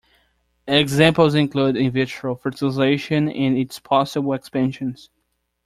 [0.67, 5.11] Examples include "in vitro" fertilization and its possible expansions.